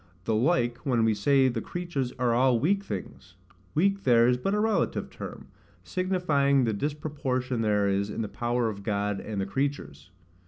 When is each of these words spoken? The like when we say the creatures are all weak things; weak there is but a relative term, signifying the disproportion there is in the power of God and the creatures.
The 0.23 0.33
like 0.33 0.77
when 0.79 1.05
we 1.05 1.13
say 1.13 1.47
the 1.47 1.61
creatures 1.61 2.11
are 2.17 2.33
all 2.33 2.59
weak 2.59 2.83
things; 2.83 3.35
weak 3.75 4.01
there 4.01 4.27
is 4.27 4.35
but 4.35 4.55
a 4.55 4.59
relative 4.59 5.11
term, 5.11 5.49
signifying 5.83 6.63
the 6.63 6.73
disproportion 6.73 7.61
there 7.61 7.87
is 7.87 8.09
in 8.09 8.23
the 8.23 8.27
power 8.27 8.67
of 8.67 8.81
God 8.81 9.19
and 9.19 9.39
the 9.39 9.45
creatures. 9.45 10.09